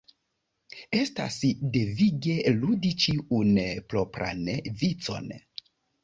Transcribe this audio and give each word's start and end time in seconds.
Estas 0.99 1.35
devige 1.75 2.37
ludi 2.61 2.91
ĉiun 3.03 3.51
propran 3.93 4.41
vicon. 4.81 5.29